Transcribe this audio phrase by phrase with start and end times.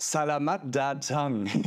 [0.00, 1.46] Salamat Datang.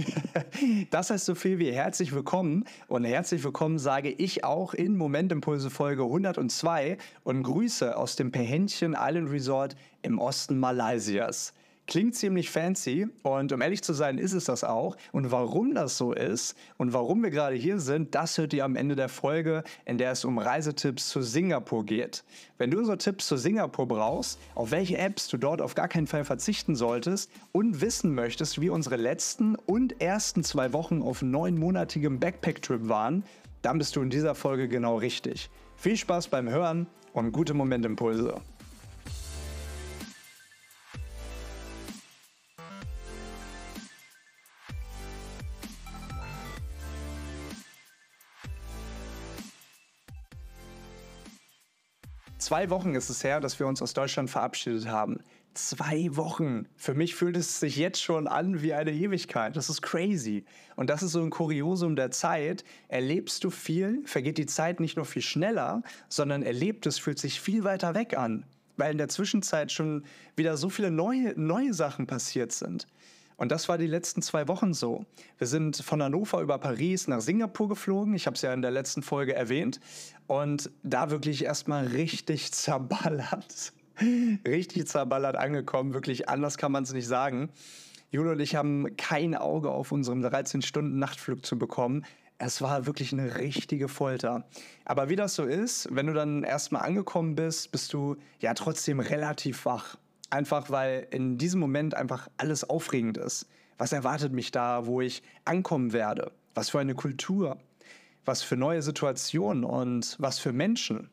[0.89, 5.69] Das heißt so viel wie herzlich willkommen und herzlich willkommen sage ich auch in Momentimpulse
[5.69, 11.53] Folge 102 und Grüße aus dem Perhentian Island Resort im Osten Malaysias.
[11.85, 14.95] Klingt ziemlich fancy und um ehrlich zu sein, ist es das auch.
[15.11, 18.77] Und warum das so ist und warum wir gerade hier sind, das hört ihr am
[18.77, 22.23] Ende der Folge, in der es um Reisetipps zu Singapur geht.
[22.57, 26.07] Wenn du so Tipps zu Singapur brauchst, auf welche Apps du dort auf gar keinen
[26.07, 32.17] Fall verzichten solltest und wissen möchtest, wie unsere letzten und ersten zwei Wochen auf neunmonatigem
[32.17, 33.25] Backpack-Trip waren,
[33.61, 35.49] dann bist du in dieser Folge genau richtig.
[35.75, 38.41] Viel Spaß beim Hören und gute Momentimpulse.
[52.43, 55.21] Zwei Wochen ist es her, dass wir uns aus Deutschland verabschiedet haben.
[55.53, 56.67] Zwei Wochen.
[56.75, 59.55] Für mich fühlt es sich jetzt schon an wie eine Ewigkeit.
[59.55, 60.43] Das ist crazy.
[60.75, 62.65] Und das ist so ein Kuriosum der Zeit.
[62.89, 67.39] Erlebst du viel, vergeht die Zeit nicht nur viel schneller, sondern erlebt es fühlt sich
[67.39, 68.45] viel weiter weg an.
[68.75, 70.03] Weil in der Zwischenzeit schon
[70.35, 72.87] wieder so viele neue, neue Sachen passiert sind.
[73.37, 75.05] Und das war die letzten zwei Wochen so.
[75.37, 78.13] Wir sind von Hannover über Paris nach Singapur geflogen.
[78.13, 79.79] Ich habe es ja in der letzten Folge erwähnt.
[80.27, 83.73] Und da wirklich erstmal richtig zerballert.
[84.45, 85.93] richtig zerballert angekommen.
[85.93, 87.49] Wirklich anders kann man es nicht sagen.
[88.11, 92.05] Jule und ich haben kein Auge auf unserem 13-Stunden-Nachtflug zu bekommen.
[92.37, 94.45] Es war wirklich eine richtige Folter.
[94.85, 98.99] Aber wie das so ist, wenn du dann erstmal angekommen bist, bist du ja trotzdem
[98.99, 99.97] relativ wach.
[100.33, 103.47] Einfach weil in diesem Moment einfach alles aufregend ist.
[103.77, 106.31] Was erwartet mich da, wo ich ankommen werde?
[106.55, 107.59] Was für eine Kultur?
[108.25, 111.11] Was für neue Situationen und was für Menschen?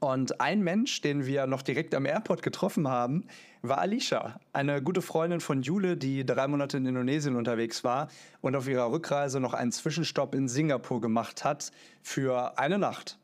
[0.00, 3.26] Und ein Mensch, den wir noch direkt am Airport getroffen haben,
[3.60, 8.08] war Alicia, eine gute Freundin von Jule, die drei Monate in Indonesien unterwegs war
[8.40, 13.18] und auf ihrer Rückreise noch einen Zwischenstopp in Singapur gemacht hat für eine Nacht.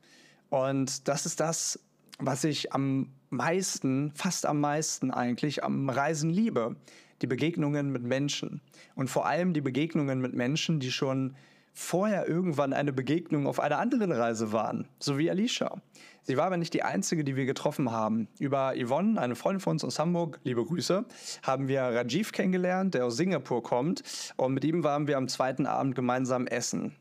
[0.51, 1.81] Und das ist das,
[2.19, 6.77] was ich am meisten, fast am meisten eigentlich am Reisen liebe.
[7.23, 8.61] Die Begegnungen mit Menschen.
[8.95, 11.37] Und vor allem die Begegnungen mit Menschen, die schon
[11.73, 15.81] vorher irgendwann eine Begegnung auf einer anderen Reise waren, so wie Alicia.
[16.23, 18.29] Sie war aber nicht die einzige, die wir getroffen haben.
[18.39, 21.05] Über Yvonne, eine Freundin von uns aus Hamburg, liebe Grüße,
[21.43, 24.03] haben wir Rajiv kennengelernt, der aus Singapur kommt.
[24.37, 26.95] Und mit ihm waren wir am zweiten Abend gemeinsam essen.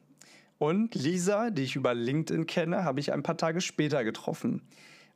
[0.57, 4.61] Und Lisa, die ich über LinkedIn kenne, habe ich ein paar Tage später getroffen.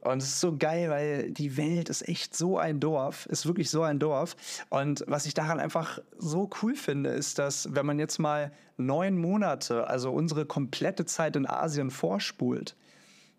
[0.04, 3.70] Und es ist so geil, weil die Welt ist echt so ein Dorf, ist wirklich
[3.70, 4.36] so ein Dorf.
[4.70, 9.18] Und was ich daran einfach so cool finde, ist, dass wenn man jetzt mal neun
[9.18, 12.76] Monate, also unsere komplette Zeit in Asien vorspult,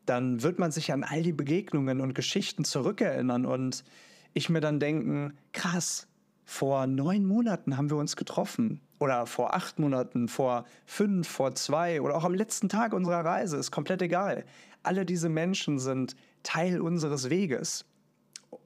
[0.07, 3.85] dann wird man sich an all die Begegnungen und Geschichten zurückerinnern und
[4.33, 6.07] ich mir dann denken, krass,
[6.45, 8.81] vor neun Monaten haben wir uns getroffen.
[9.01, 13.59] Oder vor acht Monaten, vor fünf, vor zwei oder auch am letzten Tag unserer Reise,
[13.59, 14.45] ist komplett egal.
[14.83, 16.15] Alle diese Menschen sind
[16.45, 17.85] Teil unseres Weges.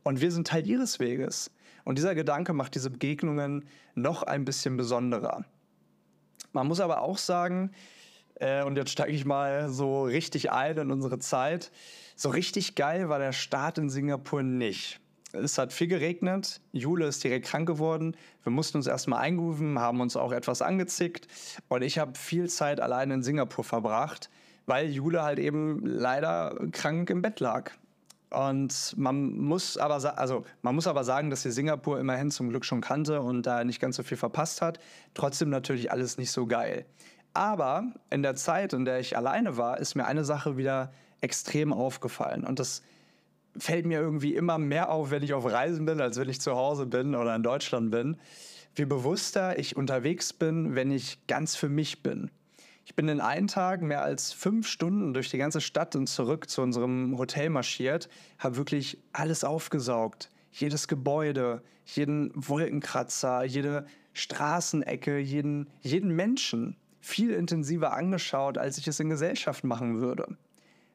[0.03, 1.51] Und wir sind Teil ihres Weges.
[1.85, 5.47] Und dieser Gedanke macht diese Begegnungen noch ein bisschen besonderer.
[6.53, 7.71] Man muss aber auch sagen,
[8.35, 11.71] äh, und jetzt steige ich mal so richtig ein in unsere Zeit,
[12.17, 15.01] so richtig geil war der Start in Singapur nicht.
[15.33, 20.01] Es hat viel geregnet, Jule ist direkt krank geworden, wir mussten uns erstmal eingrooven, haben
[20.01, 21.29] uns auch etwas angezickt
[21.69, 24.31] und ich habe viel Zeit allein in Singapur verbracht
[24.69, 27.73] weil Jule halt eben leider krank im Bett lag.
[28.31, 32.65] Und man muss aber, also man muss aber sagen, dass sie Singapur immerhin zum Glück
[32.65, 34.79] schon kannte und da nicht ganz so viel verpasst hat.
[35.15, 36.85] Trotzdem natürlich alles nicht so geil.
[37.33, 41.73] Aber in der Zeit, in der ich alleine war, ist mir eine Sache wieder extrem
[41.73, 42.45] aufgefallen.
[42.45, 42.83] Und das
[43.57, 46.55] fällt mir irgendwie immer mehr auf, wenn ich auf Reisen bin, als wenn ich zu
[46.55, 48.19] Hause bin oder in Deutschland bin.
[48.75, 52.31] Wie bewusster ich unterwegs bin, wenn ich ganz für mich bin.
[52.89, 56.49] Ich bin in einem Tag mehr als fünf Stunden durch die ganze Stadt und zurück
[56.49, 60.31] zu unserem Hotel marschiert, habe wirklich alles aufgesaugt.
[60.53, 63.85] Jedes Gebäude, jeden Wolkenkratzer, jede
[64.15, 70.39] Straßenecke, jeden, jeden Menschen viel intensiver angeschaut, als ich es in Gesellschaft machen würde.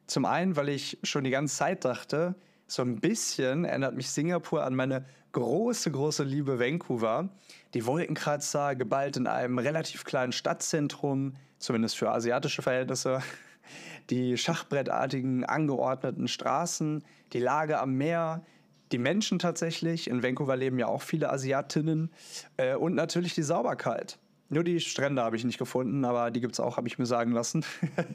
[0.08, 2.34] Zum einen, weil ich schon die ganze Zeit dachte,
[2.66, 7.28] so ein bisschen erinnert mich Singapur an meine große, große Liebe Vancouver.
[7.72, 11.34] Die Wolkenkratzer geballt in einem relativ kleinen Stadtzentrum,
[11.64, 13.20] zumindest für asiatische Verhältnisse.
[14.10, 17.02] Die schachbrettartigen, angeordneten Straßen,
[17.32, 18.44] die Lage am Meer,
[18.92, 20.10] die Menschen tatsächlich.
[20.10, 22.10] In Vancouver leben ja auch viele Asiatinnen.
[22.58, 24.18] Äh, und natürlich die Sauberkeit.
[24.50, 27.06] Nur die Strände habe ich nicht gefunden, aber die gibt es auch, habe ich mir
[27.06, 27.64] sagen lassen.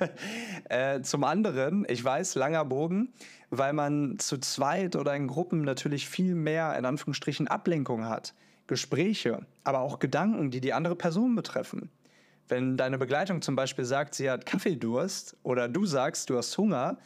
[0.69, 3.11] äh, zum anderen, ich weiß, langer Bogen,
[3.49, 8.35] weil man zu zweit oder in Gruppen natürlich viel mehr, in Anführungsstrichen, Ablenkung hat.
[8.67, 11.89] Gespräche, aber auch Gedanken, die die andere Person betreffen.
[12.49, 16.97] Wenn deine Begleitung zum Beispiel sagt, sie hat Kaffeedurst oder du sagst, du hast Hunger,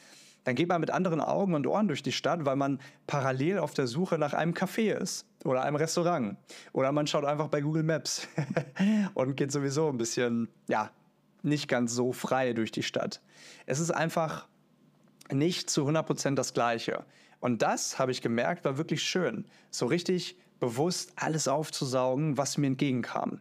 [0.46, 3.74] dann geht man mit anderen Augen und Ohren durch die Stadt, weil man parallel auf
[3.74, 6.38] der Suche nach einem Café ist oder einem Restaurant.
[6.72, 8.28] Oder man schaut einfach bei Google Maps
[9.14, 10.92] und geht sowieso ein bisschen, ja,
[11.44, 13.22] nicht ganz so frei durch die Stadt.
[13.66, 14.48] Es ist einfach
[15.32, 17.06] nicht zu 100% das Gleiche.
[17.40, 19.46] Und das, habe ich gemerkt, war wirklich schön.
[19.70, 23.40] So richtig bewusst alles aufzusaugen, was mir entgegenkam.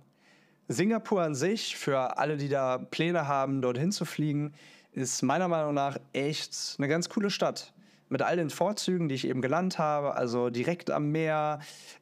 [0.73, 4.53] Singapur an sich, für alle, die da Pläne haben, dorthin zu fliegen,
[4.93, 7.73] ist meiner Meinung nach echt eine ganz coole Stadt.
[8.09, 11.61] Mit all den Vorzügen, die ich eben genannt habe, also direkt am Meer,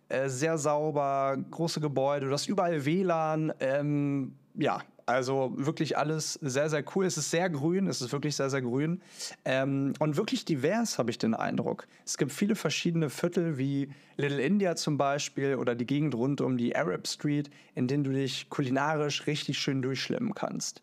[0.08, 6.70] äh, sehr sauber, große Gebäude, du hast überall WLAN, ähm, ja, also wirklich alles sehr,
[6.70, 7.04] sehr cool.
[7.04, 9.00] Es ist sehr grün, es ist wirklich sehr, sehr grün.
[9.44, 11.86] Ähm, und wirklich divers, habe ich den Eindruck.
[12.04, 16.56] Es gibt viele verschiedene Viertel, wie Little India zum Beispiel oder die Gegend rund um
[16.56, 20.82] die Arab Street, in denen du dich kulinarisch richtig schön durchschlemmen kannst.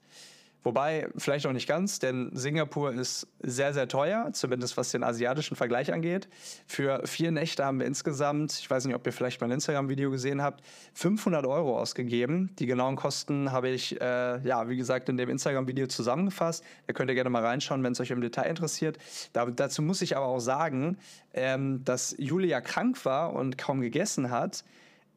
[0.68, 5.56] Wobei, vielleicht auch nicht ganz, denn Singapur ist sehr, sehr teuer, zumindest was den asiatischen
[5.56, 6.28] Vergleich angeht.
[6.68, 10.42] Für vier Nächte haben wir insgesamt, ich weiß nicht, ob ihr vielleicht mein Instagram-Video gesehen
[10.42, 10.62] habt,
[10.94, 12.54] 500 Euro ausgegeben.
[12.60, 16.66] Die genauen Kosten habe ich, äh, ja, wie gesagt, in dem Instagram-Video zusammengefasst.
[16.86, 18.98] Da könnt ihr gerne mal reinschauen, wenn es euch im Detail interessiert.
[19.32, 20.98] Da, dazu muss ich aber auch sagen,
[21.34, 24.66] ähm, dass Julia krank war und kaum gegessen hat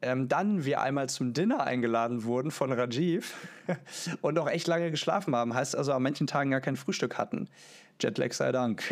[0.01, 3.35] ähm, dann wir einmal zum Dinner eingeladen wurden von Rajiv
[4.21, 5.53] und auch echt lange geschlafen haben.
[5.53, 7.49] Heißt also, an manchen Tagen gar kein Frühstück hatten.
[8.01, 8.83] Jetlag sei Dank.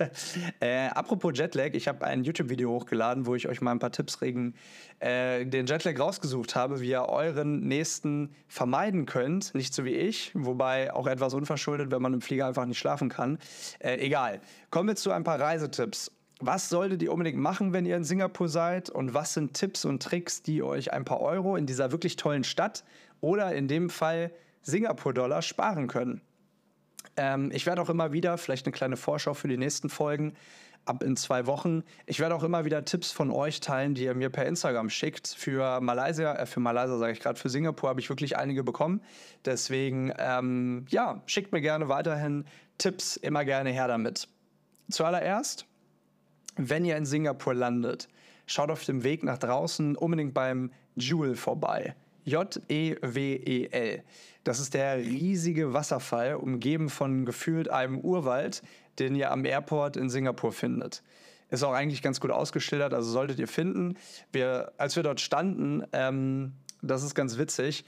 [0.60, 4.20] äh, apropos Jetlag, ich habe ein YouTube-Video hochgeladen, wo ich euch mal ein paar Tipps
[4.22, 4.54] regen,
[5.00, 9.54] äh, den Jetlag rausgesucht habe, wie ihr euren nächsten vermeiden könnt.
[9.54, 13.08] Nicht so wie ich, wobei auch etwas unverschuldet, wenn man im Flieger einfach nicht schlafen
[13.08, 13.38] kann.
[13.80, 14.40] Äh, egal.
[14.70, 16.12] Kommen wir zu ein paar Reisetipps.
[16.40, 18.90] Was solltet ihr unbedingt machen, wenn ihr in Singapur seid?
[18.90, 22.44] Und was sind Tipps und Tricks, die euch ein paar Euro in dieser wirklich tollen
[22.44, 22.84] Stadt
[23.20, 24.30] oder in dem Fall
[24.62, 26.20] Singapur-Dollar sparen können?
[27.16, 30.34] Ähm, ich werde auch immer wieder, vielleicht eine kleine Vorschau für die nächsten Folgen,
[30.84, 31.82] ab in zwei Wochen.
[32.06, 35.28] Ich werde auch immer wieder Tipps von euch teilen, die ihr mir per Instagram schickt.
[35.28, 39.02] Für Malaysia, äh, für Malaysia sage ich gerade, für Singapur habe ich wirklich einige bekommen.
[39.44, 42.44] Deswegen, ähm, ja, schickt mir gerne weiterhin
[42.78, 44.28] Tipps, immer gerne her damit.
[44.88, 45.66] Zuallererst
[46.58, 48.08] wenn ihr in Singapur landet,
[48.46, 51.94] schaut auf dem Weg nach draußen unbedingt beim Jewel vorbei.
[52.24, 54.02] J-E-W-E-L.
[54.44, 58.62] Das ist der riesige Wasserfall, umgeben von gefühlt einem Urwald,
[58.98, 61.02] den ihr am Airport in Singapur findet.
[61.50, 63.96] Ist auch eigentlich ganz gut ausgeschildert, also solltet ihr finden.
[64.32, 66.52] Wir, als wir dort standen, ähm,
[66.82, 67.84] das ist ganz witzig,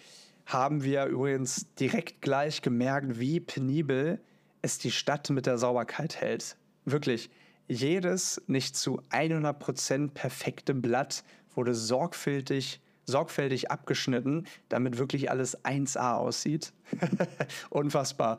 [0.46, 4.20] haben wir übrigens direkt gleich gemerkt, wie penibel
[4.62, 6.56] es die Stadt mit der Sauberkeit hält.
[6.84, 7.30] Wirklich
[7.70, 11.22] jedes nicht zu 100% perfekte Blatt
[11.54, 16.72] wurde sorgfältig, sorgfältig abgeschnitten, damit wirklich alles 1A aussieht.
[17.70, 18.38] Unfassbar.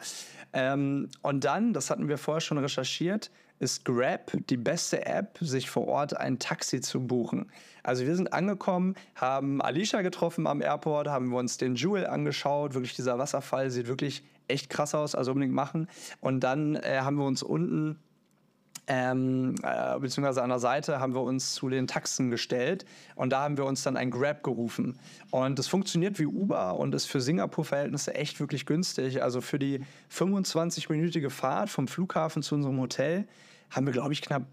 [0.54, 5.70] Ähm, und dann, das hatten wir vorher schon recherchiert, ist Grab die beste App, sich
[5.70, 7.52] vor Ort ein Taxi zu buchen.
[7.84, 12.74] Also wir sind angekommen, haben Alicia getroffen am Airport, haben wir uns den Jewel angeschaut.
[12.74, 15.88] Wirklich dieser Wasserfall sieht wirklich echt krass aus, also unbedingt machen.
[16.20, 18.00] Und dann äh, haben wir uns unten
[18.94, 22.84] ähm, äh, beziehungsweise an der Seite haben wir uns zu den Taxen gestellt
[23.16, 25.00] und da haben wir uns dann ein Grab gerufen.
[25.30, 29.24] Und das funktioniert wie Uber und ist für Singapur-Verhältnisse echt wirklich günstig.
[29.24, 29.80] Also für die
[30.14, 33.30] 25-minütige Fahrt vom Flughafen zu unserem Hotel
[33.70, 34.44] haben wir, glaube ich, knapp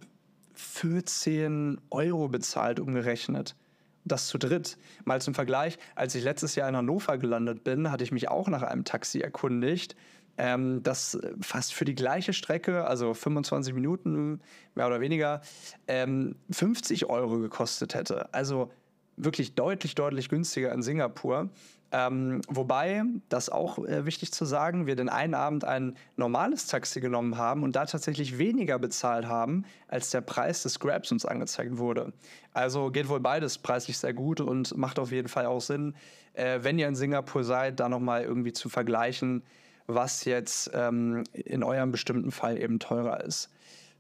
[0.55, 3.57] 14 Euro bezahlt, umgerechnet
[4.05, 4.79] das zu dritt.
[5.05, 8.49] Mal zum Vergleich, als ich letztes Jahr in Hannover gelandet bin, hatte ich mich auch
[8.49, 9.97] nach einem Taxi erkundigt
[10.39, 14.41] ähm, das fast für die gleiche Strecke, also 25 Minuten
[14.75, 15.43] mehr oder weniger,
[15.89, 18.33] ähm, 50 Euro gekostet hätte.
[18.33, 18.71] Also
[19.17, 21.51] wirklich deutlich, deutlich günstiger in Singapur.
[21.91, 27.01] Ähm, wobei, das auch äh, wichtig zu sagen, wir den einen Abend ein normales Taxi
[27.01, 31.79] genommen haben und da tatsächlich weniger bezahlt haben, als der Preis des Grabs uns angezeigt
[31.79, 32.13] wurde.
[32.53, 35.95] Also geht wohl beides preislich sehr gut und macht auf jeden Fall auch Sinn,
[36.35, 39.43] äh, wenn ihr in Singapur seid, da nochmal irgendwie zu vergleichen,
[39.89, 43.51] was jetzt ähm, in eurem bestimmten Fall eben teurer ist.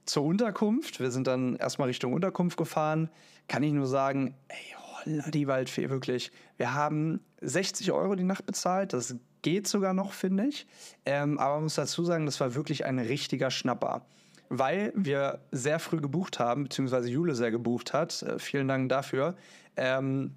[0.04, 3.11] Zur Unterkunft, wir sind dann erstmal Richtung Unterkunft gefahren,
[3.49, 6.30] kann ich nur sagen, ey, holla die Waldfee, wirklich.
[6.57, 10.66] Wir haben 60 Euro die Nacht bezahlt, das geht sogar noch, finde ich.
[11.04, 14.07] Ähm, aber man muss dazu sagen, das war wirklich ein richtiger Schnapper
[14.50, 18.23] weil wir sehr früh gebucht haben, beziehungsweise Jule sehr gebucht hat.
[18.23, 19.37] Äh, vielen Dank dafür.
[19.76, 20.33] Ähm,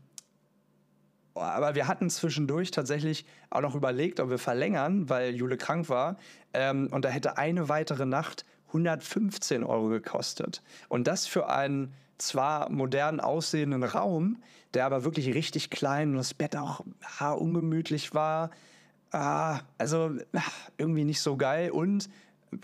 [1.34, 6.18] aber wir hatten zwischendurch tatsächlich auch noch überlegt, ob wir verlängern, weil Jule krank war.
[6.54, 10.62] Ähm, und da hätte eine weitere Nacht 115 Euro gekostet.
[10.90, 14.42] Und das für einen zwar modern aussehenden Raum,
[14.74, 16.82] der aber wirklich richtig klein und das Bett auch
[17.20, 18.52] ja, ungemütlich war.
[19.12, 20.12] Ah, also
[20.78, 21.72] irgendwie nicht so geil.
[21.72, 22.10] Und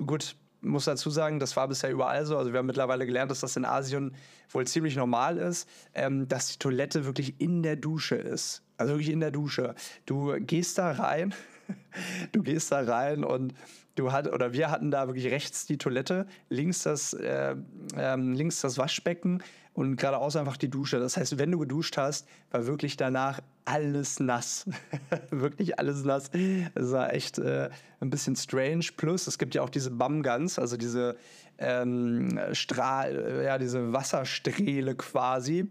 [0.06, 0.36] gut,
[0.68, 2.38] muss dazu sagen, das war bisher überall so.
[2.38, 4.16] Also wir haben mittlerweile gelernt, dass das in Asien
[4.50, 8.64] wohl ziemlich normal ist, ähm, dass die Toilette wirklich in der Dusche ist.
[8.78, 9.76] Also wirklich in der Dusche.
[10.06, 11.34] Du gehst da rein,
[12.32, 13.54] du gehst da rein und
[14.00, 17.56] du hat oder wir hatten da wirklich rechts die Toilette, links das, äh,
[17.96, 21.00] ähm, links das Waschbecken und geradeaus einfach die Dusche.
[21.00, 24.66] Das heißt, wenn du geduscht hast, war wirklich danach alles nass.
[25.30, 26.32] wirklich alles nass.
[26.74, 28.86] Das war echt äh, ein bisschen strange.
[28.96, 31.16] Plus, es gibt ja auch diese Bumguns, also diese
[31.60, 35.68] ähm, Strahl, ja, diese Wassersträhle quasi,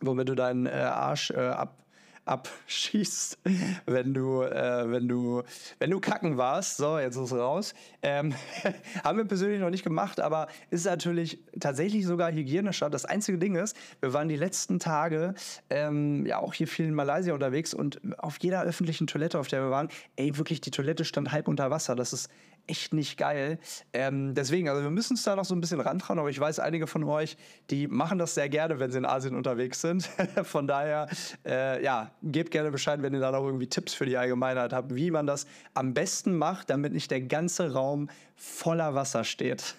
[0.00, 1.84] womit du deinen äh, Arsch äh, ab
[2.28, 3.38] abschießt,
[3.86, 5.42] wenn du, äh, wenn du,
[5.78, 6.76] wenn du kacken warst.
[6.76, 7.74] So, jetzt ist raus.
[8.02, 8.34] Ähm,
[9.04, 12.90] haben wir persönlich noch nicht gemacht, aber ist natürlich tatsächlich sogar hygienischer.
[12.90, 15.34] Das einzige Ding ist, wir waren die letzten Tage
[15.70, 19.62] ähm, ja auch hier viel in Malaysia unterwegs und auf jeder öffentlichen Toilette, auf der
[19.62, 21.96] wir waren, ey, wirklich, die Toilette stand halb unter Wasser.
[21.96, 22.28] Das ist
[22.68, 23.58] echt nicht geil.
[23.92, 26.60] Ähm, deswegen, also wir müssen uns da noch so ein bisschen rantrauen, aber ich weiß,
[26.60, 27.36] einige von euch,
[27.70, 30.08] die machen das sehr gerne, wenn sie in Asien unterwegs sind.
[30.44, 31.08] von daher,
[31.44, 34.94] äh, ja, gebt gerne Bescheid, wenn ihr da noch irgendwie Tipps für die Allgemeinheit habt,
[34.94, 38.08] wie man das am besten macht, damit nicht der ganze Raum
[38.38, 39.74] voller Wasser steht.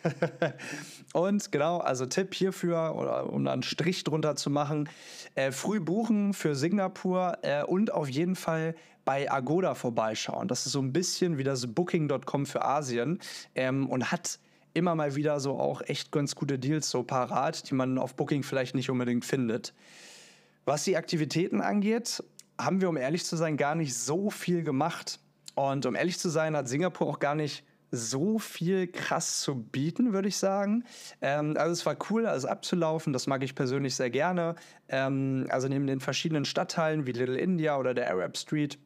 [1.14, 4.90] und genau, also Tipp hierfür, oder um da einen Strich drunter zu machen,
[5.36, 8.76] äh, früh buchen für Singapur äh, und auf jeden Fall
[9.06, 10.48] bei Agoda vorbeischauen.
[10.50, 13.20] Das ist so ein bisschen wie das Booking.com für Asien
[13.56, 14.40] ähm, und hat
[14.74, 18.44] immer mal wieder so auch echt ganz gute Deals so parat, die man auf Booking
[18.44, 19.74] vielleicht nicht unbedingt findet.
[20.66, 22.24] Was die Aktivitäten angeht,
[22.60, 25.20] haben wir, um ehrlich zu sein, gar nicht so viel gemacht.
[25.56, 30.14] Und um ehrlich zu sein, hat Singapur auch gar nicht so viel krass zu bieten,
[30.14, 30.84] würde ich sagen.
[31.22, 33.14] Ähm, also es war cool, alles abzulaufen.
[33.14, 34.56] Das mag ich persönlich sehr gerne.
[34.88, 38.78] Ähm, also neben den verschiedenen Stadtteilen wie Little India oder der Arab Street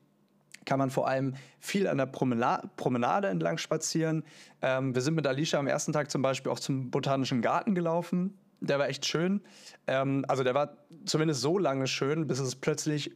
[0.65, 4.24] kann man vor allem viel an der Promena Promenade entlang spazieren.
[4.62, 8.38] Ähm, wir sind mit Alicia am ersten Tag zum Beispiel auch zum Botanischen Garten gelaufen.
[8.62, 9.41] Der war echt schön.
[9.88, 13.12] Ähm, also der war zumindest so lange schön, bis es plötzlich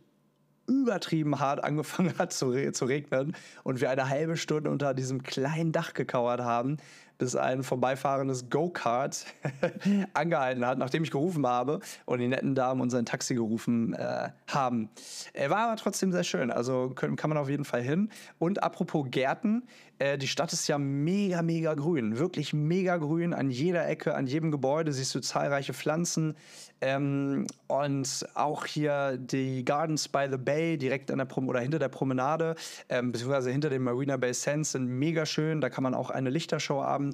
[0.68, 5.72] übertrieben hart angefangen hat zu, zu regnen und wir eine halbe Stunde unter diesem kleinen
[5.72, 6.78] Dach gekauert haben,
[7.18, 9.26] bis ein vorbeifahrendes Go-Kart
[10.14, 14.90] angehalten hat, nachdem ich gerufen habe und die netten Damen unser Taxi gerufen äh, haben.
[15.34, 18.10] Er war aber trotzdem sehr schön, also können, kann man auf jeden Fall hin.
[18.40, 19.64] Und apropos Gärten,
[20.00, 23.34] äh, die Stadt ist ja mega, mega grün, wirklich mega grün.
[23.34, 26.36] An jeder Ecke, an jedem Gebäude siehst du zahlreiche Pflanzen.
[26.80, 31.80] Ähm, und auch hier die Gardens by the Bay, direkt an der Prom oder hinter
[31.80, 32.56] der Promenade,
[32.90, 35.60] ähm, beziehungsweise hinter dem Marina Bay Sands, sind mega schön.
[35.62, 37.07] Da kann man auch eine Lichtershow abends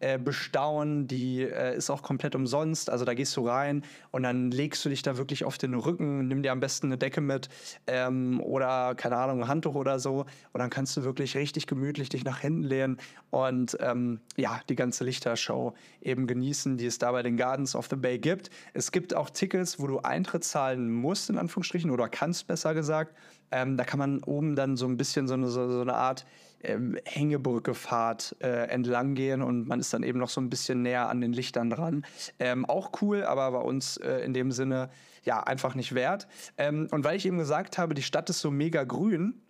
[0.00, 1.06] äh, bestaunen.
[1.06, 2.90] Die äh, ist auch komplett umsonst.
[2.90, 6.26] Also da gehst du rein und dann legst du dich da wirklich auf den Rücken,
[6.26, 7.48] nimm dir am besten eine Decke mit
[7.86, 10.26] ähm, oder, keine Ahnung, ein Handtuch oder so.
[10.52, 12.96] Und dann kannst du wirklich richtig gemütlich dich nach hinten lehnen
[13.30, 17.86] und ähm, ja, die ganze Lichtershow eben genießen, die es da bei den Gardens of
[17.88, 18.50] the Bay gibt.
[18.72, 22.72] Es gibt gibt auch Tickets, wo du Eintritt zahlen musst, in Anführungsstrichen, oder kannst besser
[22.72, 23.14] gesagt.
[23.50, 26.24] Ähm, da kann man oben dann so ein bisschen so eine, so, so eine Art
[26.64, 31.08] ähm, Hängebrückefahrt äh, entlang gehen und man ist dann eben noch so ein bisschen näher
[31.08, 32.04] an den Lichtern dran.
[32.38, 34.90] Ähm, auch cool, aber bei uns äh, in dem Sinne
[35.22, 36.26] ja einfach nicht wert.
[36.58, 39.40] Ähm, und weil ich eben gesagt habe, die Stadt ist so mega grün,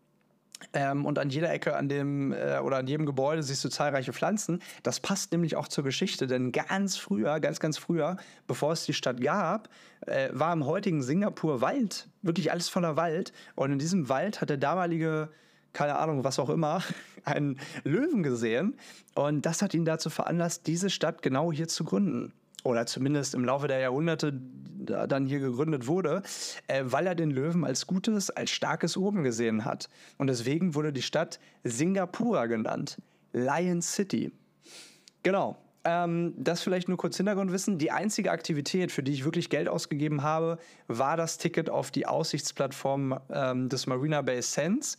[0.73, 4.13] ähm, und an jeder Ecke an dem äh, oder an jedem Gebäude siehst du zahlreiche
[4.13, 4.63] Pflanzen.
[4.83, 8.17] Das passt nämlich auch zur Geschichte, denn ganz früher, ganz, ganz früher,
[8.47, 9.69] bevor es die Stadt gab,
[10.07, 13.33] äh, war im heutigen Singapur Wald, wirklich alles voller Wald.
[13.55, 15.29] Und in diesem Wald hat der damalige
[15.75, 16.83] keine Ahnung, was auch immer,
[17.25, 18.79] einen Löwen gesehen.
[19.15, 23.45] Und das hat ihn dazu veranlasst, diese Stadt genau hier zu gründen oder zumindest im
[23.45, 24.41] Laufe der Jahrhunderte
[24.85, 26.23] dann hier gegründet wurde,
[26.67, 29.89] äh, weil er den Löwen als gutes, als starkes Oben gesehen hat.
[30.19, 32.99] Und deswegen wurde die Stadt Singapura genannt.
[33.33, 34.33] Lion City.
[35.23, 35.57] Genau.
[35.85, 37.79] Ähm, das vielleicht nur kurz Hintergrundwissen.
[37.79, 42.07] Die einzige Aktivität, für die ich wirklich Geld ausgegeben habe, war das Ticket auf die
[42.07, 44.97] Aussichtsplattform ähm, des Marina Bay Sands.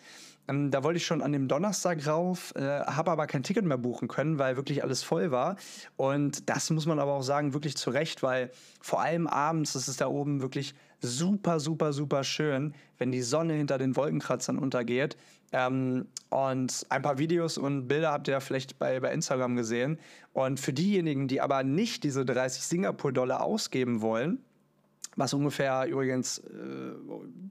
[0.48, 3.78] Ähm, da wollte ich schon an dem Donnerstag rauf, äh, habe aber kein Ticket mehr
[3.78, 5.56] buchen können, weil wirklich alles voll war.
[5.96, 9.88] Und das muss man aber auch sagen, wirklich zu Recht, weil vor allem abends ist
[9.88, 15.18] es da oben wirklich super, super, super schön, wenn die Sonne hinter den Wolkenkratzern untergeht.
[15.52, 20.00] Ähm, und ein paar Videos und Bilder habt ihr ja vielleicht bei, bei Instagram gesehen.
[20.34, 24.44] Und für diejenigen, die aber nicht diese 30 Singapur-Dollar ausgeben wollen,
[25.16, 26.94] was ungefähr übrigens äh,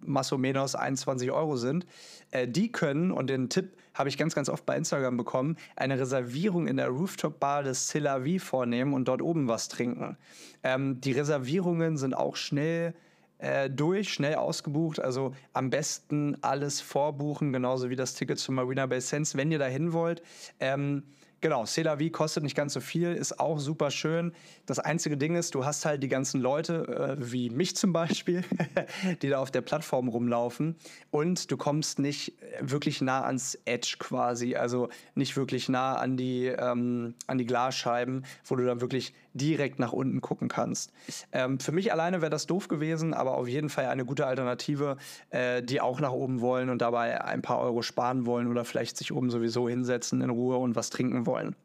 [0.00, 1.86] masso menos 21 Euro sind,
[2.30, 5.98] äh, die können, und den Tipp habe ich ganz, ganz oft bei Instagram bekommen, eine
[5.98, 10.16] Reservierung in der Rooftop-Bar des Cillavi vornehmen und dort oben was trinken.
[10.62, 12.94] Ähm, die Reservierungen sind auch schnell
[13.38, 15.00] äh, durch, schnell ausgebucht.
[15.00, 19.58] Also am besten alles vorbuchen, genauso wie das Ticket zum Marina Bay Sands, wenn ihr
[19.58, 20.22] da hin wollt.
[20.60, 21.04] Ähm,
[21.44, 24.32] Genau, C'est la vie kostet nicht ganz so viel, ist auch super schön.
[24.64, 28.44] Das einzige Ding ist, du hast halt die ganzen Leute, äh, wie mich zum Beispiel,
[29.20, 30.74] die da auf der Plattform rumlaufen
[31.10, 36.46] und du kommst nicht wirklich nah ans Edge quasi, also nicht wirklich nah an die,
[36.46, 40.92] ähm, an die Glasscheiben, wo du dann wirklich direkt nach unten gucken kannst.
[41.32, 44.96] Ähm, für mich alleine wäre das doof gewesen, aber auf jeden Fall eine gute Alternative,
[45.30, 48.96] äh, die auch nach oben wollen und dabei ein paar Euro sparen wollen oder vielleicht
[48.96, 51.56] sich oben sowieso hinsetzen in Ruhe und was trinken wollen.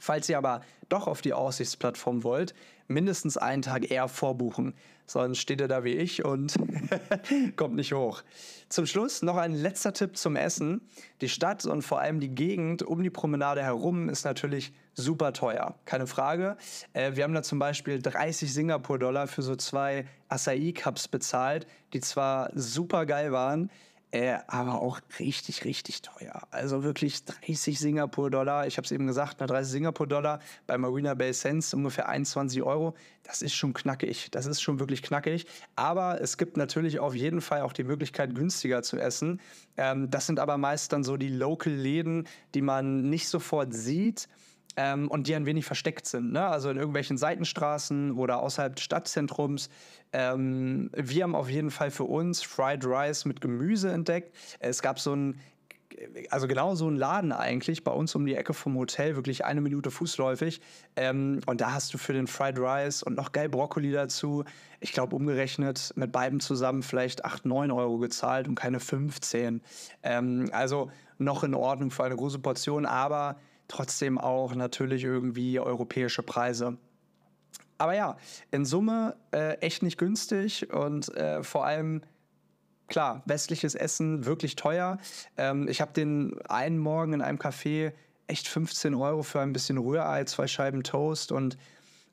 [0.00, 2.54] Falls ihr aber doch auf die Aussichtsplattform wollt,
[2.88, 4.74] mindestens einen Tag eher vorbuchen.
[5.06, 6.54] Sonst steht ihr da wie ich und
[7.56, 8.22] kommt nicht hoch.
[8.68, 10.82] Zum Schluss noch ein letzter Tipp zum Essen.
[11.22, 15.76] Die Stadt und vor allem die Gegend um die Promenade herum ist natürlich super teuer.
[15.86, 16.58] Keine Frage.
[16.92, 22.50] Äh, wir haben da zum Beispiel 30 Singapur-Dollar für so zwei Acai-Cups bezahlt, die zwar
[22.54, 23.70] super geil waren,
[24.10, 26.42] äh, aber auch richtig, richtig teuer.
[26.50, 28.66] Also wirklich 30 Singapur-Dollar.
[28.66, 32.94] Ich habe es eben gesagt, 30 ne, Singapur-Dollar bei Marina Bay Sands ungefähr 21 Euro.
[33.22, 34.30] Das ist schon knackig.
[34.30, 35.46] Das ist schon wirklich knackig.
[35.76, 39.40] Aber es gibt natürlich auf jeden Fall auch die Möglichkeit, günstiger zu essen.
[39.76, 44.28] Ähm, das sind aber meist dann so die Local-Läden, die man nicht sofort sieht
[44.76, 46.32] ähm, und die ein wenig versteckt sind.
[46.32, 46.46] Ne?
[46.46, 49.70] Also in irgendwelchen Seitenstraßen oder außerhalb des Stadtzentrums.
[50.12, 54.34] Ähm, wir haben auf jeden Fall für uns Fried Rice mit Gemüse entdeckt.
[54.60, 55.40] Es gab so ein
[56.30, 59.60] also genau so ein Laden eigentlich, bei uns um die Ecke vom Hotel, wirklich eine
[59.60, 60.60] Minute fußläufig.
[60.96, 64.44] Ähm, und da hast du für den Fried Rice und noch geil Brokkoli dazu,
[64.80, 69.60] ich glaube umgerechnet mit beiden zusammen vielleicht 8, 9 Euro gezahlt und keine 15.
[70.02, 73.36] Ähm, also noch in Ordnung für eine große Portion, aber
[73.68, 76.78] trotzdem auch natürlich irgendwie europäische Preise.
[77.78, 78.16] Aber ja,
[78.50, 82.02] in Summe äh, echt nicht günstig und äh, vor allem
[82.88, 84.98] klar, westliches Essen wirklich teuer.
[85.36, 87.92] Ähm, ich habe den einen Morgen in einem Café
[88.26, 91.56] echt 15 Euro für ein bisschen Rührei, zwei Scheiben Toast und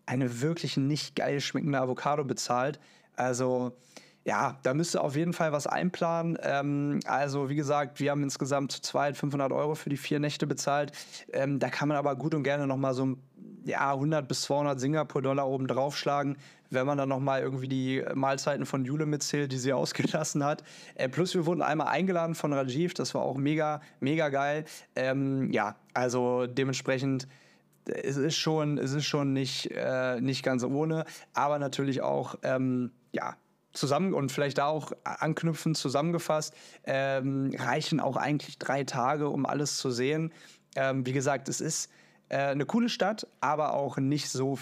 [0.05, 2.79] eine wirklich nicht geil schmeckende Avocado bezahlt.
[3.15, 3.75] Also
[4.25, 6.37] ja, da müsste auf jeden Fall was einplanen.
[6.41, 10.91] Ähm, also, wie gesagt, wir haben insgesamt 200, 500 Euro für die vier Nächte bezahlt.
[11.31, 13.17] Ähm, da kann man aber gut und gerne nochmal so
[13.65, 16.37] ja, 100 bis 200 Singapur-Dollar oben draufschlagen,
[16.71, 20.63] wenn man dann nochmal irgendwie die Mahlzeiten von Jule mitzählt, die sie ausgelassen hat.
[20.95, 24.65] Äh, plus, wir wurden einmal eingeladen von Rajiv, das war auch mega, mega geil.
[24.95, 27.27] Ähm, ja, also dementsprechend
[27.87, 32.89] es ist schon, es ist schon nicht, äh, nicht ganz ohne, aber natürlich auch, ähm,
[33.11, 33.35] ja,
[33.77, 36.53] zusammen und vielleicht da auch anknüpfend zusammengefasst,
[36.85, 40.31] ähm, reichen auch eigentlich drei Tage, um alles zu sehen.
[40.75, 41.89] Ähm, wie gesagt, es ist
[42.29, 44.57] äh, eine coole Stadt, aber auch nicht so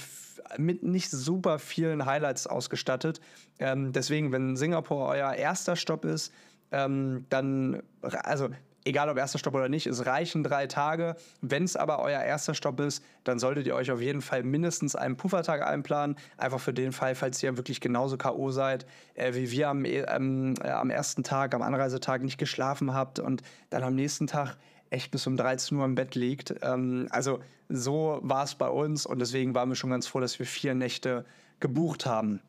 [0.57, 3.21] mit nicht super vielen Highlights ausgestattet.
[3.59, 6.33] Ähm, deswegen, wenn Singapur euer erster Stopp ist,
[6.71, 8.49] ähm, dann, also
[8.85, 11.15] egal ob erster Stopp oder nicht, es reichen drei Tage.
[11.41, 14.95] Wenn es aber euer erster Stopp ist, dann solltet ihr euch auf jeden Fall mindestens
[14.95, 16.17] einen Puffertag einplanen.
[16.37, 18.51] Einfach für den Fall, falls ihr wirklich genauso K.O.
[18.51, 23.19] seid, äh, wie wir am, ähm, äh, am ersten Tag, am Anreisetag nicht geschlafen habt
[23.19, 24.57] und dann am nächsten Tag
[24.89, 26.55] echt bis um 13 Uhr im Bett liegt.
[26.61, 30.37] Ähm, also so war es bei uns und deswegen waren wir schon ganz froh, dass
[30.39, 31.25] wir vier Nächte
[31.59, 32.41] gebucht haben.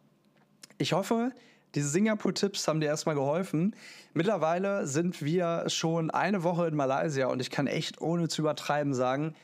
[0.76, 1.32] Ich hoffe,
[1.74, 3.74] diese Singapur-Tipps haben dir erstmal geholfen.
[4.12, 8.94] Mittlerweile sind wir schon eine Woche in Malaysia und ich kann echt ohne zu übertreiben
[8.94, 9.34] sagen,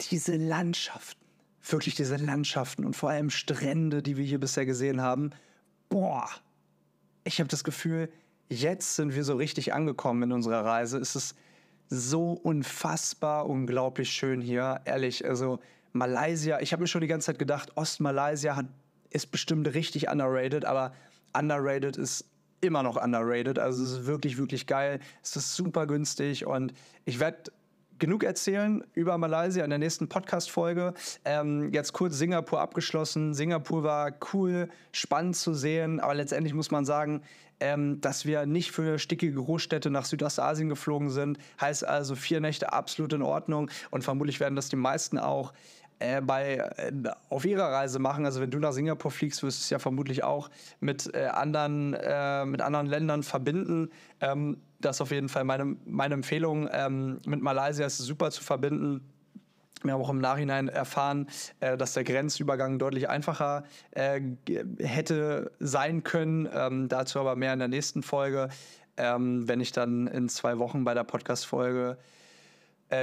[0.00, 1.24] diese Landschaften,
[1.62, 5.30] wirklich diese Landschaften und vor allem Strände, die wir hier bisher gesehen haben,
[5.88, 6.28] boah,
[7.22, 8.10] ich habe das Gefühl,
[8.48, 10.98] jetzt sind wir so richtig angekommen in unserer Reise.
[10.98, 11.36] Es ist
[11.88, 15.24] so unfassbar unglaublich schön hier, ehrlich.
[15.24, 15.60] Also
[15.92, 18.66] Malaysia, ich habe mir schon die ganze Zeit gedacht, Ostmalaysia hat,
[19.10, 20.92] ist bestimmt richtig underrated, aber
[21.36, 22.24] underrated ist
[22.60, 23.58] immer noch underrated.
[23.58, 25.00] Also es ist wirklich, wirklich geil.
[25.22, 26.72] Es ist super günstig und
[27.04, 27.52] ich werde
[27.98, 30.94] genug erzählen über Malaysia in der nächsten Podcast-Folge.
[31.24, 33.34] Ähm, jetzt kurz Singapur abgeschlossen.
[33.34, 37.22] Singapur war cool, spannend zu sehen, aber letztendlich muss man sagen,
[37.60, 41.38] ähm, dass wir nicht für stickige Großstädte nach Südostasien geflogen sind.
[41.60, 45.52] Heißt also vier Nächte absolut in Ordnung und vermutlich werden das die meisten auch
[46.04, 46.92] äh, bei, äh,
[47.30, 48.26] auf ihrer Reise machen.
[48.26, 51.94] Also wenn du nach Singapur fliegst, wirst du es ja vermutlich auch mit, äh, anderen,
[51.94, 53.90] äh, mit anderen Ländern verbinden.
[54.20, 56.68] Ähm, das ist auf jeden Fall meine, meine Empfehlung.
[56.70, 59.00] Ähm, mit Malaysia ist es super zu verbinden.
[59.82, 61.26] Wir haben auch im Nachhinein erfahren,
[61.60, 64.20] äh, dass der Grenzübergang deutlich einfacher äh,
[64.78, 66.48] hätte sein können.
[66.52, 68.48] Ähm, dazu aber mehr in der nächsten Folge,
[68.96, 71.96] ähm, wenn ich dann in zwei Wochen bei der Podcast-Folge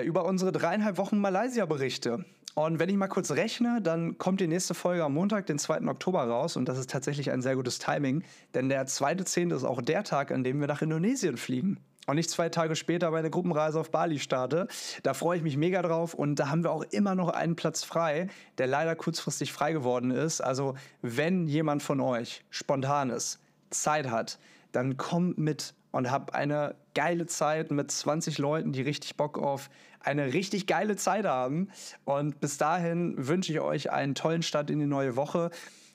[0.05, 2.23] über unsere dreieinhalb Wochen Malaysia berichte.
[2.55, 5.87] Und wenn ich mal kurz rechne, dann kommt die nächste Folge am Montag, den 2.
[5.87, 6.57] Oktober raus.
[6.57, 9.55] Und das ist tatsächlich ein sehr gutes Timing, denn der 2.10.
[9.55, 13.11] ist auch der Tag, an dem wir nach Indonesien fliegen und nicht zwei Tage später
[13.11, 14.67] meine Gruppenreise auf Bali starte.
[15.03, 17.83] Da freue ich mich mega drauf und da haben wir auch immer noch einen Platz
[17.83, 20.41] frei, der leider kurzfristig frei geworden ist.
[20.41, 24.39] Also wenn jemand von euch spontanes Zeit hat,
[24.71, 29.69] dann kommt mit und habt eine geile Zeit mit 20 Leuten, die richtig Bock auf
[29.99, 31.69] eine richtig geile Zeit haben.
[32.05, 35.51] Und bis dahin wünsche ich euch einen tollen Start in die neue Woche.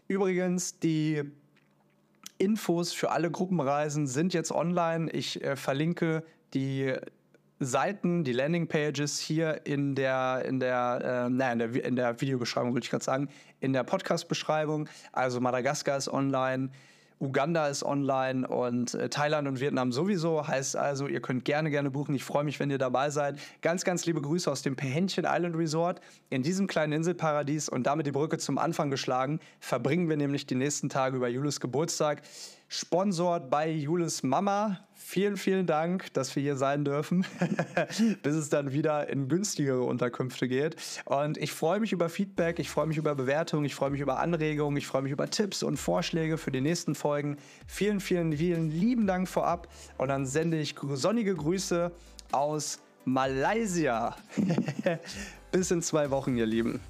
[0.08, 1.22] Übrigens, die
[2.38, 5.10] Infos für alle Gruppenreisen sind jetzt online.
[5.10, 6.22] Ich äh, verlinke
[6.54, 6.94] die
[7.58, 12.74] Seiten, die Landingpages hier in der, in der, äh, nein, in der, in der Videobeschreibung,
[12.74, 13.28] würde ich gerade sagen,
[13.60, 14.88] in der Podcast-Beschreibung.
[15.12, 16.70] Also Madagaskar ist online,
[17.18, 20.46] Uganda ist online und äh, Thailand und Vietnam sowieso.
[20.46, 22.14] Heißt also, ihr könnt gerne, gerne buchen.
[22.14, 23.38] Ich freue mich, wenn ihr dabei seid.
[23.62, 26.00] Ganz, ganz liebe Grüße aus dem Pehentchen Island Resort.
[26.28, 30.56] In diesem kleinen Inselparadies und damit die Brücke zum Anfang geschlagen, verbringen wir nämlich die
[30.56, 32.22] nächsten Tage über Julis Geburtstag.
[32.68, 34.80] Sponsort bei Julis Mama.
[34.92, 37.24] Vielen, vielen Dank, dass wir hier sein dürfen,
[38.22, 40.74] bis es dann wieder in günstigere Unterkünfte geht.
[41.04, 44.18] Und ich freue mich über Feedback, ich freue mich über Bewertungen, ich freue mich über
[44.18, 47.36] Anregungen, ich freue mich über Tipps und Vorschläge für die nächsten Folgen.
[47.68, 49.68] Vielen, vielen, vielen lieben Dank vorab.
[49.96, 51.92] Und dann sende ich sonnige Grüße
[52.32, 54.16] aus Malaysia.
[55.52, 56.80] bis in zwei Wochen, ihr Lieben.